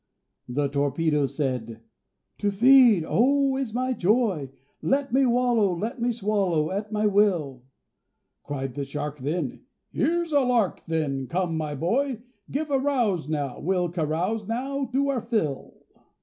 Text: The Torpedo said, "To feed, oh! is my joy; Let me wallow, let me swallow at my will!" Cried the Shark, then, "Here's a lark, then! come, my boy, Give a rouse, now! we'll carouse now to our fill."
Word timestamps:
The 0.49 0.67
Torpedo 0.67 1.27
said, 1.27 1.83
"To 2.39 2.49
feed, 2.49 3.05
oh! 3.07 3.55
is 3.55 3.71
my 3.71 3.93
joy; 3.93 4.49
Let 4.81 5.13
me 5.13 5.27
wallow, 5.27 5.77
let 5.77 6.01
me 6.01 6.11
swallow 6.11 6.71
at 6.71 6.91
my 6.91 7.05
will!" 7.05 7.65
Cried 8.43 8.73
the 8.73 8.83
Shark, 8.83 9.19
then, 9.19 9.61
"Here's 9.91 10.31
a 10.31 10.39
lark, 10.39 10.81
then! 10.87 11.27
come, 11.27 11.55
my 11.55 11.75
boy, 11.75 12.23
Give 12.49 12.71
a 12.71 12.79
rouse, 12.79 13.29
now! 13.29 13.59
we'll 13.59 13.89
carouse 13.89 14.47
now 14.47 14.85
to 14.85 15.09
our 15.09 15.21
fill." 15.21 15.75